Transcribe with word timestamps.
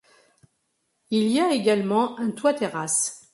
Il 1.11 1.27
y 1.27 1.39
a 1.39 1.51
également 1.53 2.17
un 2.17 2.31
toit-terrasse. 2.31 3.29